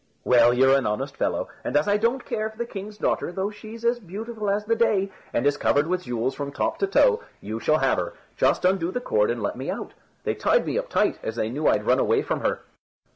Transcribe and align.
"Well, 0.23 0.51
you're 0.51 0.75
an 0.75 0.87
honest 0.87 1.15
fellow, 1.15 1.47
and 1.63 1.77
as 1.77 1.87
I 1.87 1.97
don't 1.97 2.25
care 2.25 2.49
for 2.49 2.57
the 2.57 2.65
king's 2.65 2.97
daughter, 2.97 3.31
though 3.31 3.51
she's 3.51 3.85
as 3.85 3.99
beautiful 3.99 4.49
as 4.49 4.65
the 4.65 4.75
day, 4.75 5.11
and 5.31 5.45
is 5.45 5.57
covered 5.57 5.85
with 5.85 6.05
jewels 6.05 6.33
from 6.33 6.51
top 6.51 6.79
to 6.79 6.87
toe, 6.87 7.21
you 7.39 7.59
shall 7.59 7.77
have 7.77 7.99
her. 7.99 8.13
Just 8.35 8.65
undo 8.65 8.89
the 8.91 8.99
cord, 8.99 9.29
and 9.29 9.43
let 9.43 9.55
me 9.55 9.69
out; 9.69 9.93
they 10.23 10.33
tied 10.33 10.65
me 10.65 10.79
up 10.79 10.89
tight, 10.89 11.19
as 11.21 11.35
they 11.35 11.49
knew 11.51 11.67
I'd 11.67 11.85
run 11.85 11.99
away 11.99 12.23
from 12.23 12.39
her." 12.39 12.61